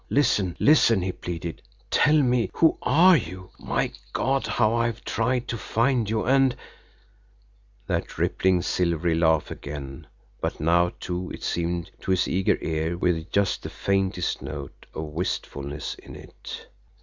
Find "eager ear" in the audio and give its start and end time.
12.27-12.97